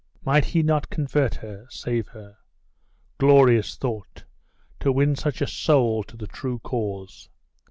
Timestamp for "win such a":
4.91-5.47